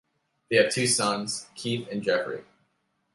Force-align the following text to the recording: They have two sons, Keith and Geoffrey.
They 0.49 0.55
have 0.55 0.71
two 0.73 0.87
sons, 0.87 1.45
Keith 1.53 1.87
and 1.91 2.01
Geoffrey. 2.01 2.41